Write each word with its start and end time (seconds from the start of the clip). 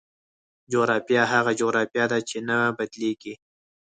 جغرافیه 0.71 1.23
هغه 1.33 1.51
جغرافیه 1.59 2.05
ده 2.11 2.19
چې 2.29 2.37
نه 2.47 2.57
بدلېږي. 2.77 3.33